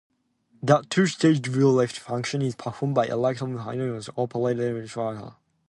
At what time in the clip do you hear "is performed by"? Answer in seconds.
2.41-3.05